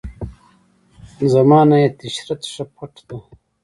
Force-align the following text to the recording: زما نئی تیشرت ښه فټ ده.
زما 1.33 1.59
نئی 1.69 1.85
تیشرت 1.99 2.41
ښه 2.53 2.63
فټ 2.75 2.93
ده. 3.07 3.17